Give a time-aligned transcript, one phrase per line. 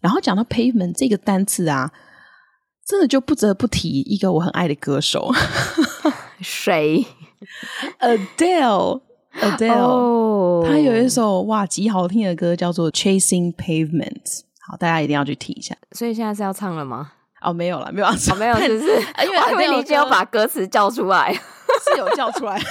[0.00, 1.90] 然后讲到 pavement 这个单词啊，
[2.86, 5.30] 真的就不得不提一个我很爱的歌手，
[6.40, 7.06] 谁
[7.98, 9.00] ？Adele，Adele，
[10.64, 10.84] 他、 oh.
[10.84, 14.42] 有一首哇极好听的歌，叫做 Chasing Pavement。
[14.66, 15.76] 好，大家一定要去听一下。
[15.92, 17.12] 所以现在是要唱了吗？
[17.40, 18.86] 哦，没有了，没有要唱，哦、没有，只是？
[19.24, 21.32] 因为我以为你已经要把歌词叫出来，
[21.84, 22.60] 是有叫出来。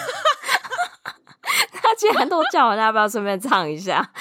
[1.71, 4.11] 他既然都叫了，大家要不要顺便唱一下？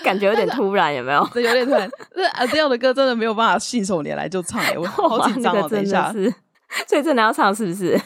[0.04, 1.26] 感觉有点突然，有没有？
[1.32, 1.90] 这有点突然。
[2.14, 5.68] 这 Adele 的歌真的没有办法信手拈来就唱， 我好紧张哦！
[5.68, 6.12] 等一下，
[6.86, 8.00] 所以真的要唱是不是？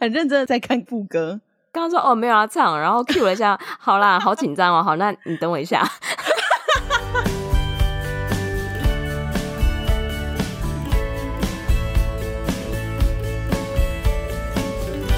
[0.00, 1.40] 很认真的在看副歌。
[1.72, 4.82] 刚刚说哦没有要唱，然后 cue 了一下，好啦，好紧张哦。
[4.82, 5.82] 好，那你等我一下。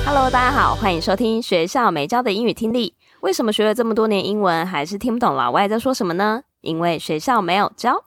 [0.04, 2.94] Hello，大家好，欢迎收听学校没教的英语听力。
[3.20, 6.42] 为什么学了这么多年英文，还是听不懂老外在说什么呢？
[6.60, 8.04] 因为学校没有教。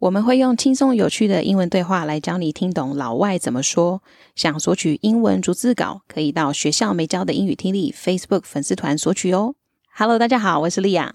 [0.00, 4.02] 我们会用轻松有趣的英文对话来教你听懂老外怎么说。
[4.34, 9.54] 想索取英文逐字稿，可以到学校没教的英语听力 Facebook 粉丝团索取哦。
[9.96, 11.14] Hello，大家好，我是莉亚。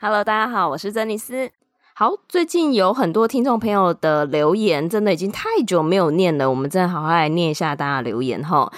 [0.00, 1.50] Hello，大家好，我是珍妮斯。
[1.94, 8.72] 好，最近有很多听众朋友的留言，真的已经太久没有念了，我们真的好好来念一下大家的留言哈。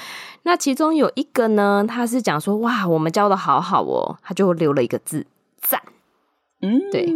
[0.46, 5.26] 那其中有一个呢，他是讲说哇，我们教的好好哦，他就留了一个字
[5.60, 5.82] 赞，
[6.62, 7.12] 嗯，对，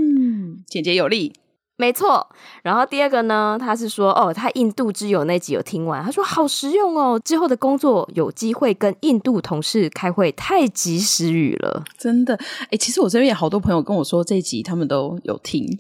[0.67, 1.33] 简洁有力，
[1.77, 2.29] 没错。
[2.65, 12.35] 然后第二个呢，他是说哦，他印度之友那集有听完，他说好实用哦，之后的工作有机会跟印度同事开会，太及时雨了，真的。
[12.73, 15.65] 哎，其实我这边有好多朋友跟我说这一集他们都有听，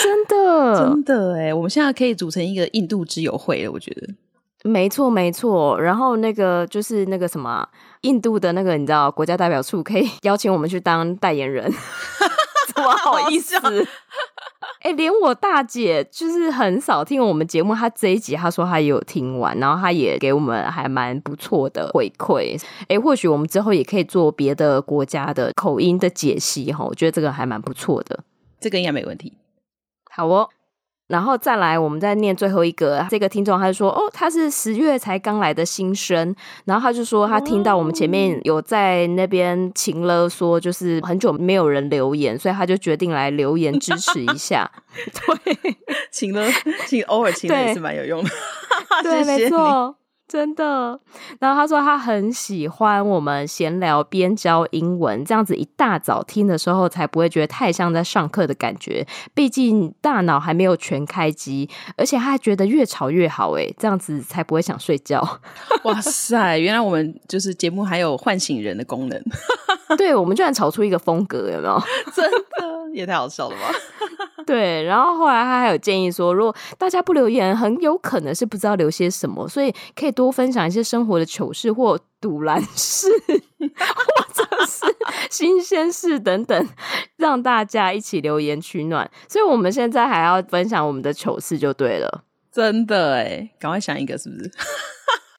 [0.00, 4.14] 真的，真的哎，我们现在可以组成一个印度之友会了，我觉得。
[4.66, 5.78] 没错，没错。
[5.78, 7.68] 然后那个就是那个什么，
[8.00, 11.70] 印度的那个你知道，国家代表处可以 邀请我们去当代言人，
[12.74, 13.54] 怎么好意思？
[14.80, 22.58] 哎，连我大姐就是很少听我们节目，她这一集她说她也有听完，然后她也给我们还蛮不错的回馈。
[22.88, 28.24] 哎，或许我们之后也可以做别的国家的口音的解析哈，我觉得这个还蛮不错的，
[28.60, 29.34] 这个应该没问题。
[30.10, 30.48] 好哦。
[31.06, 33.06] 然后再来，我们再念最后一个。
[33.10, 36.34] 这个听众他就说：“哦，他是十月才刚来的新生。”
[36.64, 44.70] 然后他就说：“他听到我们前面有在那边情了说，就是很久没有人留言，所以他就决定来留言支持一下。
[45.44, 45.76] ”对，
[46.10, 46.46] 情了，
[46.86, 48.30] 情偶尔情了也是蛮有用的。
[49.02, 49.96] 对，没错。
[50.26, 50.98] 真的，
[51.38, 59.06] 然后他说他很喜欢我们闲聊边教英文，这样子一大早听的时候才不会觉得太像在上课的感觉。
[59.34, 65.20] 毕竟大脑还没有全开机，而且他还觉得越吵越好，诶，这样子才不会想睡觉。
[65.84, 69.22] 哇塞，原来我们就是节目还有唤醒人的功能。
[69.96, 71.80] 对，我们居然吵出一个风格，有没有？
[72.12, 73.62] 真的也太好笑了吧？
[74.46, 83.66] 对，然后后来他还有建议说，如果大家不留言，很有可能是不知道留些什么，所以可以多分享一些生活的糗事或堵拦事，或
[84.32, 84.84] 者是
[85.30, 86.68] 新鲜事等等，
[87.16, 89.10] 让大家一起留言取暖。
[89.28, 94.50] 所以我们现在还要分享我们的糗事就对了，真的哎，赶快想一个是不是？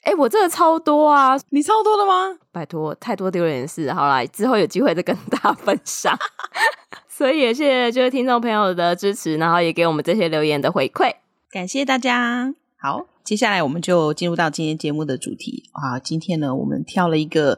[0.06, 2.38] 哎，我这个超多啊，你超多的吗？
[2.52, 6.16] 拜托，太多丢脸事，好啦，之后有机会再跟大家分享。
[7.10, 11.16] 所以也谢谢就是听众朋友的支持，然后也给我们这些留言的回馈，
[11.50, 12.54] 感谢大家。
[12.80, 15.98] 好，接下来我们就进入到今天节目的主题啊。
[15.98, 17.58] 今天呢，我们挑了一个，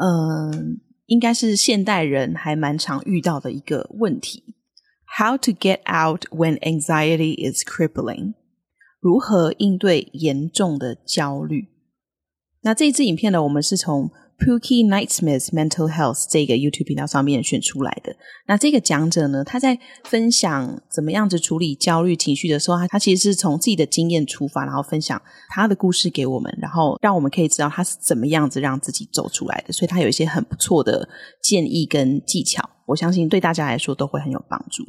[0.00, 0.62] 嗯、呃，
[1.06, 4.54] 应该是现代人还蛮常遇到的一个问题
[5.18, 8.34] ：How to get out when anxiety is crippling？
[9.00, 11.69] 如何应对严重的焦虑？
[12.62, 18.14] 那这一支影片呢，我们是从 Pookie Nightsmith Mental Health 这个 YouTube 频道上面选出来的。
[18.46, 25.20] 那这个讲者呢，他在分享怎么样子处理焦虑情绪的时候，他他其实是从自己的经验出发，然后分享
[25.50, 29.72] 他的故事给我们，然后让我们可以知道他是怎么样子让自己走出来的。
[29.72, 31.06] 所以他有一些很不错的
[31.42, 34.82] 建议跟技巧，我相信对大家来说都会很有帮助。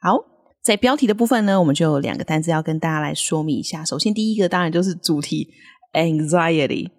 [0.00, 0.16] 好，
[0.62, 3.84] 在标题的部分呢，我们就有两个单字要跟大家来说明一下。
[3.84, 5.48] 首先，第一个当然就是主题
[5.92, 6.90] Anxiety。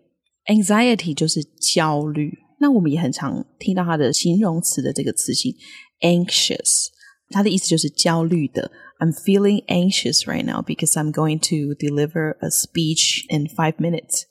[0.47, 5.55] Anxiety 就是焦虑，那我们也很常听到它的形容词的这个词性
[6.01, 6.87] anxious。
[7.31, 8.71] 它的意思就是焦虑的。
[8.99, 14.23] I'm feeling anxious right now because I'm going to deliver a speech in five minutes。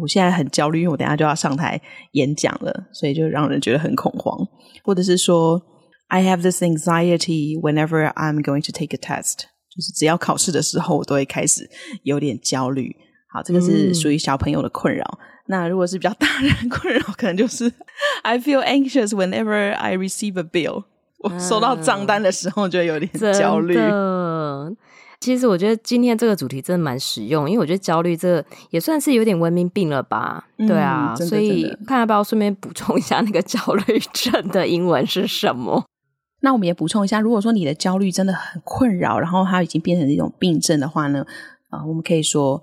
[0.00, 1.80] 我现在很焦虑，因为我等下就要上台
[2.12, 4.38] 演讲了，所以就让人觉得很恐慌。
[4.84, 5.60] 或者是说，
[6.06, 9.40] I have this anxiety whenever I'm going to take a test，
[9.74, 11.68] 就是只要考试的时候，我都会开始
[12.04, 12.94] 有点焦虑。
[13.33, 15.03] 好，这个是属于小朋友的困扰。
[15.19, 17.71] 嗯、那如果是比较大人困扰，可能就是
[18.21, 20.83] I feel anxious whenever I receive a bill。
[21.17, 23.75] 我收到账单的时候就有点焦虑。
[23.75, 24.77] 嗯
[25.19, 30.45] 其实我觉得今天这个主题真的蛮实用，因为我觉得焦虑这也算是有点文明病了吧？
[30.57, 35.85] 嗯、对啊，所以看要不要顺便补充一下那个焦虑症的英文是什么？
[36.41, 41.25] 那我们也补充一下，如果说你的焦虑真的很困扰，然后它已经变成一种病症的话呢，
[41.69, 42.61] 啊、呃，我们可以说。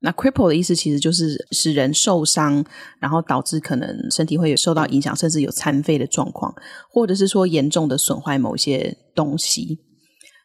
[0.01, 2.63] 那 cripple 的意思其实就是使人受伤，
[2.99, 6.53] 然后导致可能身体会有受到影响，甚至有残废的状况，
[6.91, 9.79] 或者是说严重的损坏某些东西。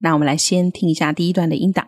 [0.00, 1.86] 那我们来先听一下第一段的音档。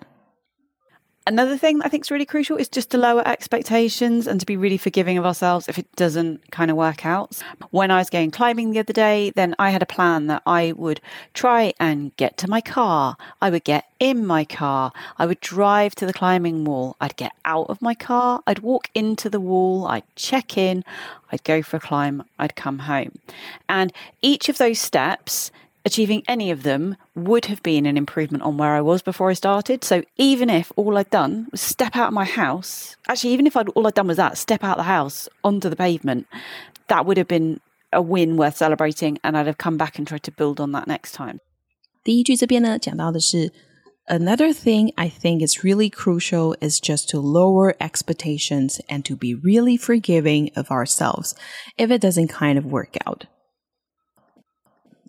[1.28, 4.46] Another thing that I think is really crucial is just to lower expectations and to
[4.46, 7.36] be really forgiving of ourselves if it doesn't kind of work out.
[7.70, 10.72] When I was going climbing the other day, then I had a plan that I
[10.72, 11.02] would
[11.34, 13.18] try and get to my car.
[13.42, 14.90] I would get in my car.
[15.18, 16.96] I would drive to the climbing wall.
[16.98, 18.40] I'd get out of my car.
[18.46, 19.86] I'd walk into the wall.
[19.86, 20.82] I'd check in.
[21.30, 22.24] I'd go for a climb.
[22.38, 23.18] I'd come home.
[23.68, 25.50] And each of those steps
[25.84, 29.34] achieving any of them would have been an improvement on where I was before I
[29.34, 29.84] started.
[29.84, 33.56] So even if all I'd done was step out of my house, actually, even if
[33.56, 36.26] I'd, all I'd done was that, step out of the house onto the pavement,
[36.88, 37.60] that would have been
[37.92, 39.18] a win worth celebrating.
[39.24, 41.40] And I'd have come back and tried to build on that next time.
[42.04, 43.52] 第一句这边呢，讲到的是
[44.06, 49.34] Another thing I think is really crucial is just to lower expectations and to be
[49.34, 51.34] really forgiving of ourselves
[51.76, 53.26] if it doesn't kind of work out.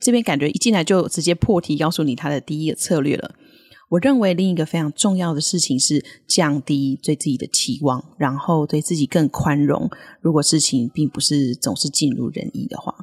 [0.04, 3.34] 这边感觉一进来就直接破题，告诉你他的第一个策略了。
[3.88, 9.88] 我认为另一个非常重要的事情是降低对自己的期望，然后对自己更宽容。
[10.20, 12.94] 如果事情并不是总是尽如人意的话，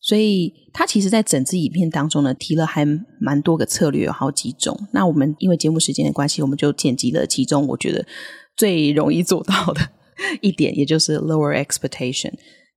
[0.00, 2.86] 所以他其实在整支影片当中呢，提了还
[3.20, 4.88] 蛮多个策略，有好几种。
[4.92, 8.06] 那我们因为节目时间的关系，我们就剪辑了其中我觉得
[8.56, 9.80] 最容易做到的
[10.40, 12.32] 一点，也就是 lower expectation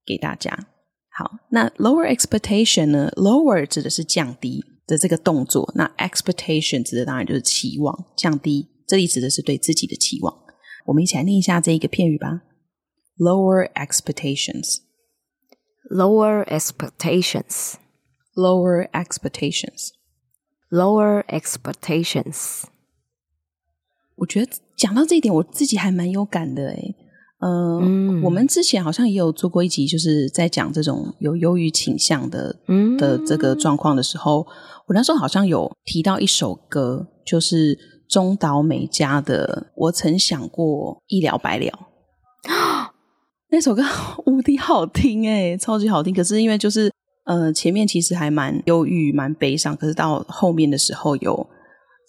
[0.05, 0.67] 给大家。
[1.17, 10.43] 好，那 lower expectation 呢？lower 指的是降低的这个动作，那 expectation 指的当然就是期望，降低，这里指的是对自己的期望。
[10.87, 12.41] 我们一起来念一下这一个片语吧
[13.17, 22.63] ：lower expectations，lower expectations，lower expectations，lower expectations。
[24.15, 26.93] 我觉得讲到这一点，我自己还蛮有感的诶。
[27.39, 34.47] 呃、嗯，我们之前好像也有做过一集，就是在讲这种有忧郁倾向的、嗯、的这个状况的时候，
[34.87, 37.77] 我那时候好像有提到一首歌，就是
[38.09, 41.65] 中岛美嘉的《我曾想过一了百了》。
[43.51, 43.83] 那首歌
[44.25, 46.13] 无敌好听诶，超级好听。
[46.13, 46.91] 可是因为就是
[47.25, 51.47] 呃前面其实还蛮忧郁、蛮悲伤，可是到后面的时候有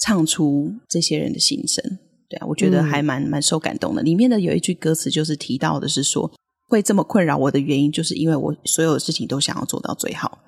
[0.01, 1.99] 唱出这些人的心声。
[2.29, 4.03] 对啊，我觉得还蛮蛮受感动的。
[4.03, 6.31] 里面的有一句歌词就是提到的是说，
[6.69, 10.39] 会这么困扰我的原因，就是因为我所有的事情都想要做到最好。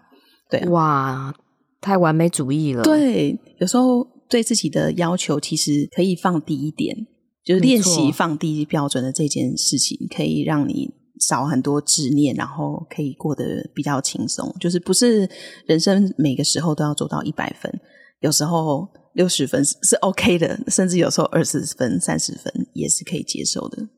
[0.50, 1.34] 对啊，哇，
[1.80, 2.82] 太完美主义了。
[2.82, 7.06] 对，有时候对自己的要求其实可以放低一点，
[7.44, 14.54] 就是练习放低标准的这件事情，可以让你少很多执念，然后可以过得比较轻松。
[14.58, 15.28] 就是不是
[15.66, 17.72] 人生每个时候都要做到一百分，
[18.20, 23.88] 有时候六十分是 OK 的，甚至有时候二十分、三十分也是可以接受的。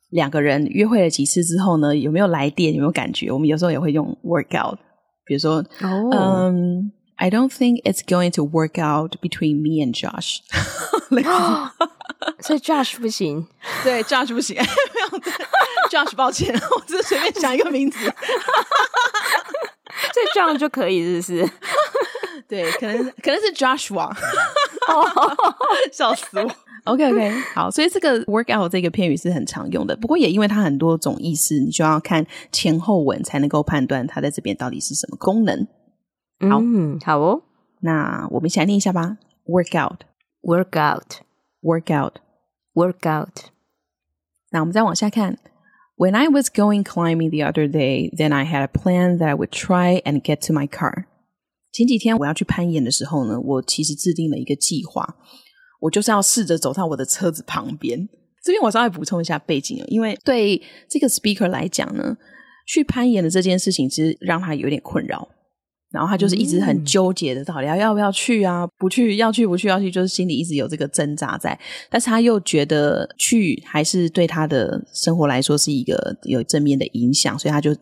[0.09, 2.73] 两个人约会了几次之后呢，有没有来电？
[2.73, 3.29] 有没有感觉？
[3.29, 4.79] 我们有时候也会用 work out，
[5.26, 6.14] 比如说，嗯、oh.
[6.50, 10.40] um,，I don't think it's going to work out between me and Josh。
[12.40, 13.46] 所以 Josh 不行，
[13.84, 15.18] 对，Josh 不行，没有，
[15.90, 18.12] Josh 抱歉，我只是随便想一个名字，所
[20.22, 21.52] 以这样就可以，是不是？
[22.48, 24.12] 对，可能可能是 Joshua，
[25.92, 26.50] 笑死我。
[26.87, 35.67] OK OK，好，所以这个 work out 这个片语是很常用的，不过也因为它很多种意思，你就要看前后文才能够判断它在这边到底是什么功能。
[36.49, 37.41] 好，嗯，好哦，
[37.81, 39.17] 那我们一起来念一下吧。
[39.45, 43.51] work out，work out，work out，work out。
[44.51, 45.37] 那我们再往下看。
[45.97, 49.49] When I was going climbing the other day, then I had a plan that I would
[49.49, 51.05] try and get to my car.
[51.71, 55.15] 前几天我要去攀岩的时候呢，我其实制定了一个计划。
[55.79, 58.07] 我就是要试着走到我的车子旁边。
[58.43, 62.15] 这边我稍微补充一下背景，因为对这个 speaker 来讲呢，
[62.65, 65.27] 去攀岩的这件事情其实让他有点困扰。
[65.89, 68.67] 然后他就是一直很纠结的，到底要要不要去啊？
[68.77, 69.69] 不去，要去不去？
[69.69, 71.57] 要去，就是心里一直有这个挣扎在。
[71.89, 77.75] 但是他又觉得去还是对他的生活来说是一个有正面的影响，所以他就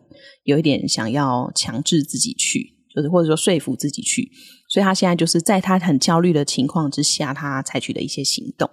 [0.44, 2.74] 有一点想要强制自己去。
[2.94, 4.26] 就是或者说说服自己去，
[4.75, 8.69] 所以他现在就是在他很焦虑的情况之下，他采取的一些行动。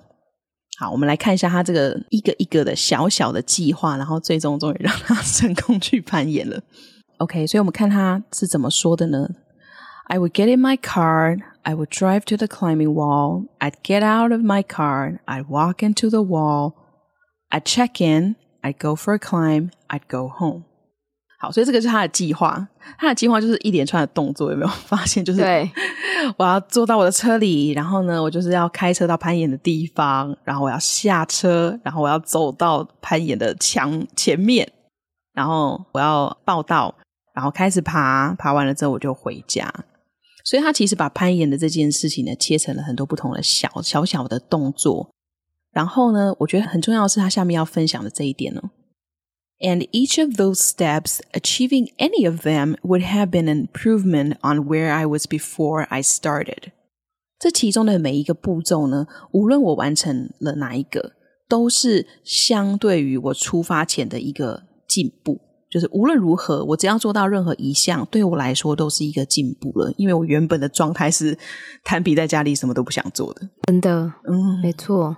[0.78, 6.62] 好，我们来看一下他这个一个一个的小小的计划，然后最终终于让他成功去攀岩了。
[7.16, 9.28] OK，所以我们看他是怎么说的呢？
[10.04, 14.32] I would get in my car, I would drive to the climbing wall, I'd get out
[14.32, 16.74] of my car, I'd walk into the wall,
[17.50, 20.64] I'd check in, I'd go for a climb, I'd go home.
[21.43, 22.65] 好，所以这个是他的计划。
[22.97, 25.25] 他的计划就是一连串的动作，有没有发现？
[25.25, 25.69] 就是对，
[26.39, 34.71] 我要坐到我的车里，然后呢，我就是要开车到攀岩的地方，然后我要下车，然后我要走到攀岩的墙前面，
[35.33, 36.95] 然后我要报道，
[37.35, 39.69] 然后开始爬，爬完了之后我就回家。
[40.45, 45.09] 所以他其实把攀岩的这件事情呢，切成了很多不同的小小小的动作。
[45.73, 48.61] 然后呢，我觉得很重要的是他下面要分享的这一点呢。
[49.63, 54.91] And each of those steps, achieving any of them, would have been an improvement on where
[54.91, 56.73] I was before I started.
[57.39, 61.13] 这其中的每一个步骤呢，无论我完成了哪一个，
[61.47, 65.39] 都是相对于我出发前的一个进步。
[65.71, 69.91] 就是无论如何，我只要做到任何一项，对我来说都是一个进步了。
[69.97, 71.37] 因为我原本的状态是
[71.83, 73.49] 瘫毙在家里，什么都不想做的。
[73.63, 75.17] 真的，嗯，没错。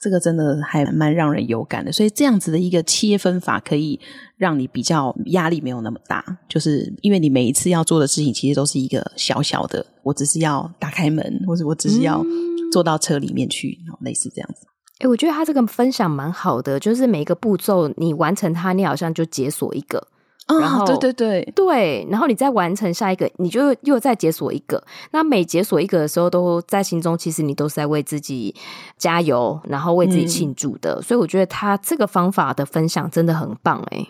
[0.00, 4.00] 这个真的还蛮让人有感的，所以这样子的一个切分法可以
[4.38, 12.24] 让你比较压力没有那么大，就是因为你每一次要做的事情其实都是一个小小的，我只是要打开门，或者我只是要
[12.72, 14.66] 坐到车里面去，然后类似这样子。
[15.00, 20.08] 诶，我觉得他这个分享蛮好的，就是每一个步骤你完成它，你好像就解锁一个。
[20.58, 24.82] 然后，对对对对，然后你再完成下一个，你就又再解锁一个。
[25.12, 28.54] 那每解锁一个的时候，都在心中，其实你都是在为自己
[28.96, 30.94] 加油，然后为自己庆祝的。
[30.94, 34.08] 嗯、所以我觉得他这个方法的分享真的很棒，诶，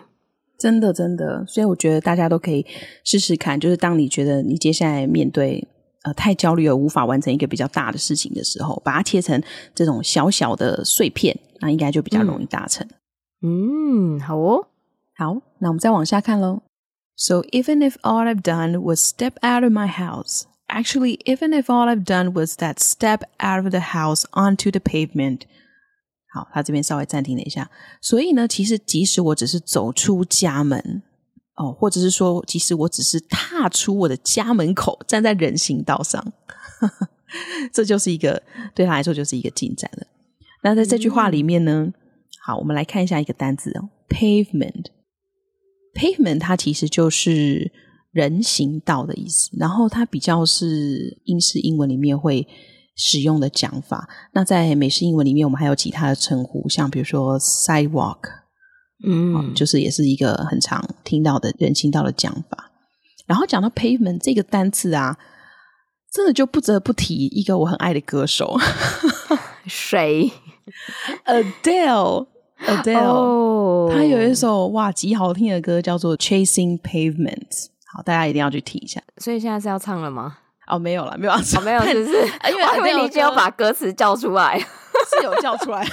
[0.57, 1.45] 真的真的。
[1.45, 2.65] 所以我觉得大家都可以
[3.03, 5.67] 试试看，就是当你觉得你接下来面对
[6.03, 9.41] 呃太焦虑而无法完成一个比较大的事情的时候，把它切成
[9.75, 12.87] 这种小小的碎片，那应该就比较容易达成。
[13.43, 14.67] 嗯，好哦。
[15.13, 16.63] 好，那我们再往下看喽。
[17.15, 21.87] So even if all I've done was step out of my house, actually, even if all
[21.87, 25.41] I've done was that step out of the house onto the pavement.
[26.33, 27.69] 好，他这边稍微暂停了一下。
[28.01, 31.03] 所以呢，其实即使我只是走出家门，
[31.55, 36.19] 哦，或者是说，即使我只是踏出我的家门口，站在人行道上，
[36.79, 37.09] 呵呵
[37.71, 38.41] 这就是一个
[38.73, 40.07] 对他来说就是一个进展了。
[40.63, 41.91] 那在这句话里面呢，
[42.43, 44.85] 好，我们来看一下一个单字哦，pavement。
[45.93, 47.71] Pavement 它其实就是
[48.11, 52.45] 人行道的意思，然后它比较是英式英文里面会
[52.95, 54.09] 使用的讲法。
[54.33, 58.19] 那在美式英文里面，我们还有其他的称呼，像比如说 sidewalk，
[59.05, 62.71] 嗯、哦，就是也是一个很常听到的人行道的讲法。
[63.25, 65.17] 然后讲到 pavement 这个单词啊，
[66.11, 68.57] 真的就不得不提一个我很爱的歌手，
[69.65, 70.31] 谁
[71.25, 72.27] ？Adele。
[72.67, 73.91] Adele，、oh.
[73.93, 77.65] 他有一首哇极好听的歌，叫做《Chasing Pavements》。
[77.93, 79.01] 好，大家一定要去听一下。
[79.17, 80.37] 所以现在是要唱了吗？
[80.67, 82.11] 哦，没有了，没有要唱，哦、没有，只 是
[82.49, 85.85] 因为我还以为你已经有把歌词叫出来，是有叫出来。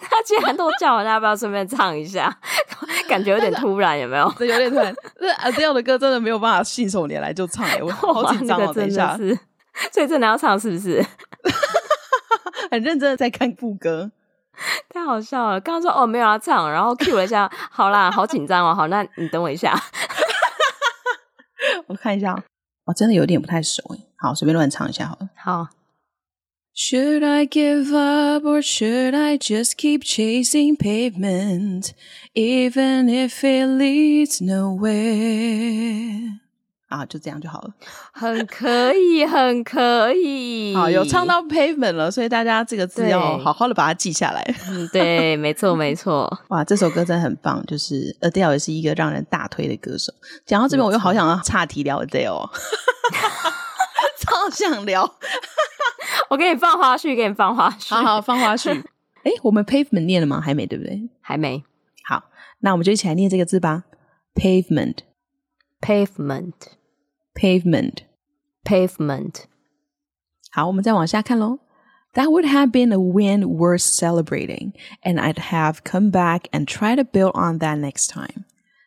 [0.00, 2.38] 他既然都叫了，那要不要顺便唱一下？
[3.08, 4.30] 感觉有点突然，有没有？
[4.38, 4.94] 对，有点突然。
[5.18, 8.72] 那 Adele 的歌真的没有办法信手拈来就唱，哎，我好紧张哦。
[8.72, 9.16] 等一下，
[9.90, 11.04] 所以真的要唱是不是？
[12.70, 14.12] 很认真的在看副歌。
[14.88, 15.60] 太好笑了！
[15.60, 18.74] 刚刚说哦没有要唱，然后 cue 了一下，好啦，好紧张哦。
[18.74, 19.74] 好，那你等我一下，
[21.86, 22.42] 我看一下，
[22.84, 24.06] 我真的有点不太熟诶。
[24.16, 25.28] 好，随便乱唱一下好了。
[25.36, 25.68] 好。
[26.74, 31.92] Should I give up or should I just keep chasing pavement,
[32.32, 36.40] even if it leads nowhere?
[36.92, 37.70] 啊，就这样就好了，
[38.12, 40.74] 很可以，很可以。
[40.76, 44.54] 好，有唱到 pavement 了，所以大家这个字要好好的把它记下来。
[44.68, 46.30] 嗯，对，没错，没错。
[46.48, 50.12] 哇，这首歌真的很棒，就是 Adele 也是一个让人大推的歌手。
[50.44, 52.50] 讲到这边，我又好想要岔题聊 Adele，
[54.20, 55.10] 超想聊。
[56.28, 58.82] 我给你放花絮，给你放花絮，好好放花絮。
[59.22, 60.42] 哎，我们 pavement 念了吗？
[60.42, 61.08] 还没，对不对？
[61.22, 61.64] 还没。
[62.04, 62.24] 好，
[62.60, 63.84] 那我们就一起来念这个字吧
[64.34, 64.96] ，pavement，pavement。
[65.82, 66.52] Pavement,
[67.33, 67.93] pavement。
[70.51, 71.59] 好，我们再往下看喽。
[72.13, 77.03] That would have been a win worth celebrating, and I'd have come back and try to
[77.03, 78.45] build on that next time。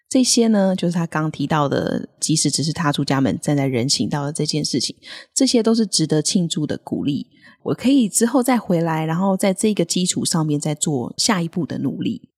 [0.08, 4.96] 这些呢，就是他刚提到的，即使只是踏出家门，站在人行道的这件事情，
[5.32, 7.28] 这些都是值得庆祝的鼓励。
[7.62, 12.30] 我可以之后再回来，然后在这个基础上面再做下一步的努力。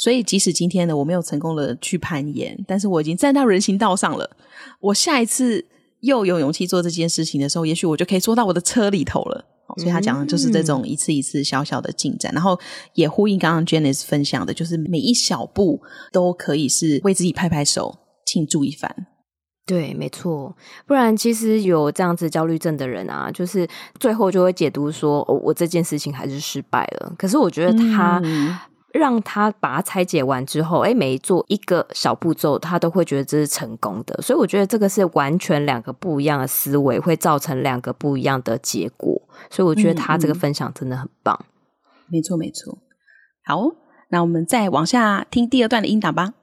[0.00, 4.30] 所以，即使今天呢，我没有成功的去攀岩，但是我已经站到人行道上了。
[4.80, 5.62] 我下一次
[6.00, 9.44] 又有勇气做这件事情的时候，也许我就可以坐到我的车里头了。
[9.76, 12.58] 所以他讲的就是这种一次一次小小的进展，嗯、然后
[12.94, 15.78] 也呼应刚刚 Janice 分享的，就是每一小步
[16.10, 19.06] 都可以是为自己拍拍手，庆祝一番。
[19.66, 20.56] 对，没错。
[20.86, 27.14] 不然，其实有这样子焦虑症的人啊，就是最后就会解读说，哦，我这件事情还是失败了。
[27.18, 28.18] 可是我觉得他。
[28.92, 34.20] 嗯让他把它拆解完之后，哎，每做一个小步骤，他都会觉得这是成功的。
[34.20, 39.22] 所以我觉得这个是完全两个不一样的思维，会造成两个不一样的结果。
[39.48, 41.38] 所以我觉得他这个分享真的很棒。
[41.40, 42.78] 嗯嗯、没错，没错。
[43.44, 43.70] 好，
[44.08, 46.34] 那我们再往下听第二段的音档吧。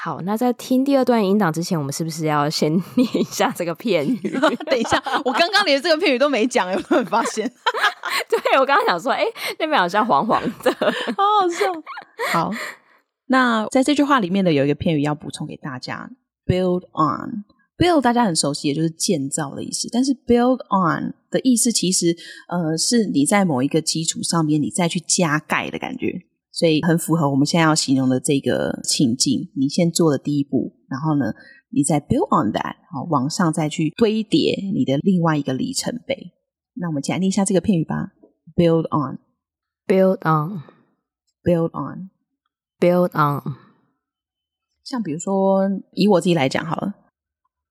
[0.00, 4.38] 好，那在听第二段音档之前，我们是不是要先念一下这个片语？
[4.66, 7.50] 等一下，我刚刚连这个片语都没讲，有没有发现？
[8.28, 9.24] 对，我刚刚想说，哎，
[9.58, 10.72] 那边好像黄黄的，
[11.16, 11.66] 好好笑。
[12.32, 12.50] 好，
[13.26, 16.10] 那在这句话里面的有一个片语要补充给大家
[16.46, 19.88] ，build on，build 大家很熟悉，也就是建造的意思。
[19.92, 22.16] 但是 build on 的意思其实，
[22.48, 26.22] 呃，是你在某一个基础上面，你再去加盖的感觉。
[26.50, 29.48] 所以很符合我们现在要形容的这个情境。
[29.54, 31.26] 你先做了第一步，然后呢，
[31.70, 36.32] 你再 build on that，好，往上再去堆叠你的另外一个里程碑。
[36.77, 38.13] 那我们来念一下这个片语吧：
[38.55, 43.41] build on，build on，build on，build on。
[44.83, 46.95] 像比如说，以我自己来讲好了，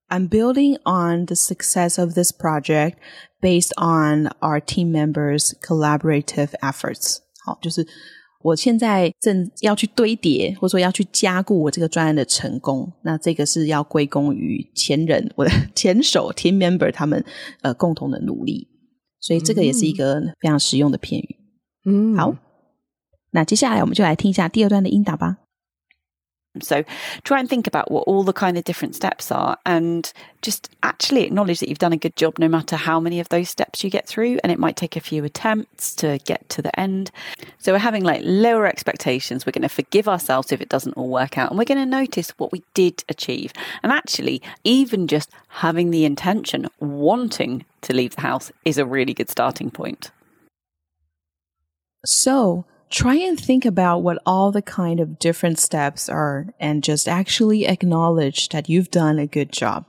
[0.09, 2.95] I'm building on the success of this project
[3.41, 7.19] based on our team members' collaborative efforts。
[7.45, 7.87] 好，就是。
[8.45, 17.25] 我现在正要去堆叠，或者说要去加固我这个专案的成功，那这个是要归功于前人，我的前手 team member 他们
[17.61, 18.67] 呃共同的努力，
[19.20, 21.38] 所以这个也是一个非常实用的片语。
[21.86, 22.36] 嗯，好，
[23.32, 25.38] 那接下来我们就来听一下第二段的音档吧。
[26.62, 26.84] So
[27.24, 31.24] try and think about what all the kind of different steps are and just actually
[31.24, 33.90] acknowledge that you've done a good job no matter how many of those steps you
[33.90, 34.40] get through.
[34.44, 37.12] And it might take a few attempts to get to the end.
[37.60, 39.46] So we're having like lower expectations.
[39.46, 41.50] We're going to forgive ourselves if it doesn't all work out.
[41.50, 43.54] And we're going to notice what we did achieve.
[43.84, 49.14] And actually, even just having the intention, wanting to leave the house is a really
[49.14, 50.12] good starting point.
[52.06, 57.08] So, try and think about what all the kind of different steps are and just
[57.08, 59.86] actually acknowledge that you've done a good job.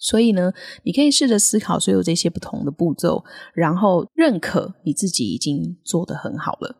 [0.00, 0.52] 所以呢，
[0.84, 6.76] 你可以试着思考所有这些不同的步骤，然后认可你自己已经做得很好了。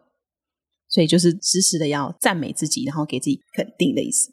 [0.89, 4.31] 所以就是时时的要赞美自己，然后给自己肯定的意思。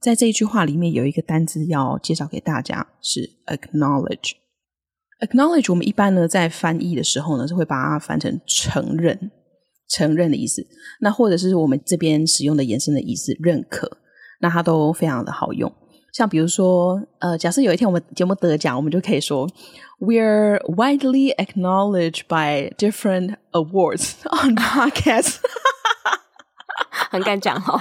[0.00, 4.32] 在这一句话里面有一个单字要介绍给大家，是 acknowledge。
[5.20, 9.30] acknowledge 我们一般呢在翻译的时候呢是会把它翻成承认。
[9.94, 10.66] 承认的意思，
[11.00, 13.98] 那或者是我们这边使用的延伸的意思，认可，
[14.40, 15.72] 那它都非常的好用。
[16.12, 19.48] 像比如说，呃，假设有一天我们节目得奖，我们就可以说
[19.98, 25.36] ，We're widely acknowledged by different awards on podcasts。
[27.10, 27.80] 很敢讲哦。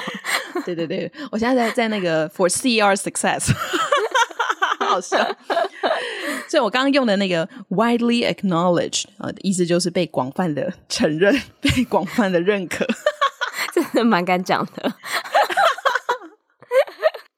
[0.65, 3.51] 对对对，我现在在在那个 For CR Success，
[4.79, 5.17] 好好笑。
[6.51, 11.33] 所以我刚刚用的那个 widely acknowledged 啊、呃，意思就是被广泛的承认、
[11.63, 12.85] 被广泛的认可，
[13.73, 14.93] 真的蛮敢讲的。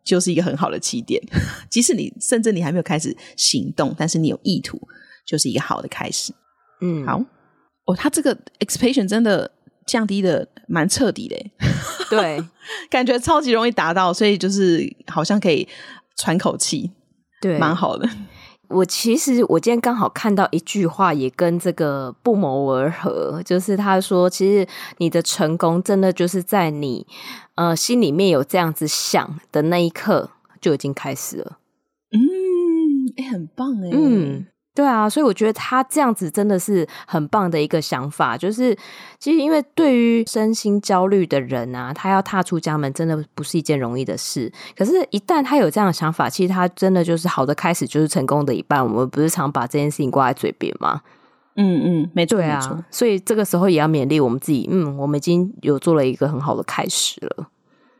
[0.04, 1.24] 就是一个很好的起点，
[1.72, 4.78] 即使你甚至你还没有开始行动，但是你有意图，
[5.26, 6.34] 就是一个好的开始。
[6.82, 7.24] 嗯，好，
[7.86, 9.50] 哦，他这个 expectation 真的
[9.88, 11.38] 降低的蛮彻底的，
[12.12, 12.44] 对，
[12.90, 15.66] 感觉超级容易达到，所以就是好像可以
[16.18, 16.92] 喘口气，
[17.40, 18.06] 对，蛮好的。
[18.74, 27.06] 我其实我今天刚好看到一句话，也跟这个不谋而合，就是他说，其实你的成功真的就是在你
[27.56, 31.60] 呃心里面有这样子想的那一刻就已经开始了。
[32.12, 32.20] 嗯，
[33.18, 34.46] 哎，很棒哎，嗯。
[34.76, 38.36] 对啊，所以我觉得他这样子真的是很棒的一个想法。
[38.36, 38.76] 就是
[39.20, 44.52] 其实，因为对于身心焦虑的人啊，他要踏出家门，真的不是一件容易的事。
[44.76, 48.84] 可是，一旦他有这样的想法，其实他真的就是好的开始，就是成功的一半。
[48.84, 51.02] 我们不是常把这件事情挂在嘴边吗？
[51.56, 52.60] 嗯嗯，没错，对啊。
[52.60, 52.84] 没错。
[52.90, 54.68] 所以这个时候也要勉励我们自己。
[54.72, 57.48] 嗯，我们已经有做了一个很好的开始了。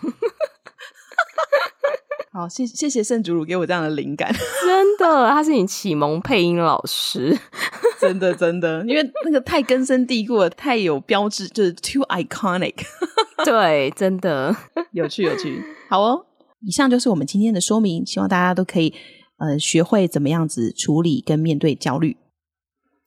[2.38, 4.32] 好，谢谢谢圣主鲁给我这样的灵感，
[4.64, 7.36] 真的，他是你启蒙配音老师，
[8.00, 12.76] 真的真的，因为那个太根深蒂固了，太有标志，就是 too iconic，
[13.44, 14.54] 对，真的。
[14.92, 15.60] 有趣有趣。
[15.90, 16.26] 好哦，
[16.60, 18.94] 以上就是我们今天的说明，希望大家都可以
[19.38, 22.16] 呃学会怎么样子处理跟面对焦虑。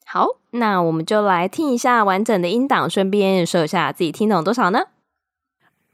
[0.05, 4.87] 好，那我们就来听一下完整的音档，顺便说一下自己听懂多少呢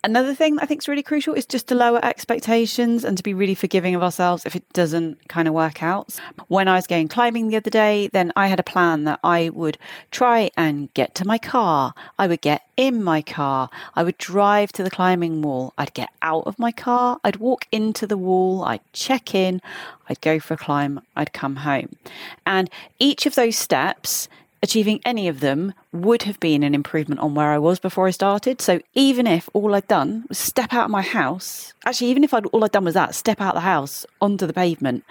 [0.08, 3.24] ？Another thing that I think is really crucial is just to lower expectations and to
[3.24, 6.18] be really forgiving of ourselves if it doesn't kind of work out.
[6.48, 9.50] When I was going climbing the other day, then I had a plan that I
[9.50, 9.78] would
[10.10, 11.94] try and get to my car.
[12.18, 13.70] I would get in my car.
[13.96, 15.74] I would drive to the climbing wall.
[15.78, 17.20] I'd get out of my car.
[17.26, 18.64] I'd walk into the wall.
[18.64, 19.62] I'd check in.
[20.08, 21.02] I'd go for a climb.
[21.18, 21.98] I'd come home.
[22.46, 24.30] And each of those steps
[24.64, 28.12] achieving any of them would have been an improvement on where I was before I
[28.12, 28.62] started.
[28.62, 32.34] So even if all I'd done was step out of my house, actually, even if
[32.34, 35.04] I'd, all I'd done was that, step out of the house onto the pavement,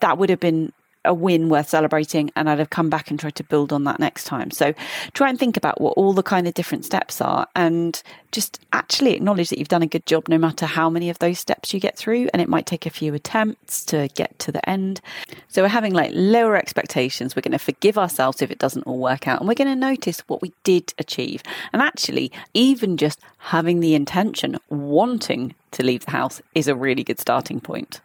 [0.00, 0.72] that would have been
[1.04, 3.98] a win worth celebrating and I'd have come back and tried to build on that
[3.98, 4.50] next time.
[4.50, 4.74] So
[5.14, 9.14] try and think about what all the kind of different steps are and just actually
[9.14, 11.80] acknowledge that you've done a good job no matter how many of those steps you
[11.80, 15.00] get through and it might take a few attempts to get to the end.
[15.48, 17.34] So we're having like lower expectations.
[17.34, 19.76] We're going to forgive ourselves if it doesn't all work out and we're going to
[19.76, 21.42] notice what we did achieve.
[21.72, 27.02] And actually even just having the intention wanting to leave the house is a really
[27.02, 28.00] good starting point.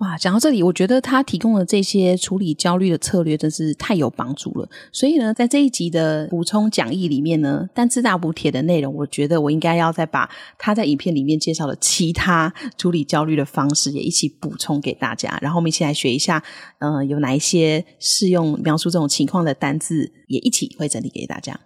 [0.00, 4.66] 哇，讲到这里，我觉得他提供的这些处理焦虑的策略真是太有帮助了。
[4.90, 15.38] 所以呢，在这一集的补充讲义里面呢，单字大补帖的内容，我觉得我应该要再把他在影片里面介绍的其他处理焦虑的方式也一起补充给大家。
[15.42, 16.42] 然后我们一起来学一下，
[16.78, 21.60] 嗯、呃，有哪一些适用描述这种情况的单字，也一起会整理给大家。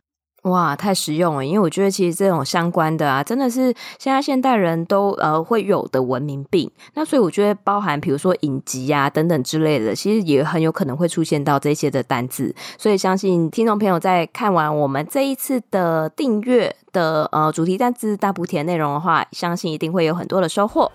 [0.45, 1.45] 哇，太实用了！
[1.45, 6.71] 因为我觉得其实这种相关的啊，真的是现在现代人都呃会有的文明病。
[6.93, 12.55] 那所以我觉得包含比如说影集啊等等之类的，其实也很有可能会出现到这些的单字。
[12.77, 20.93] 所以相信听众朋友在看完我们这一次的订阅的呃主题单字大补帖内容的话，相信一定会有很多的收获。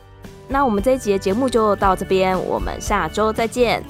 [0.48, 3.84] 那我们这一集的节目就到这边，我们下周再见，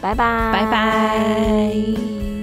[0.00, 2.33] 拜拜，拜拜。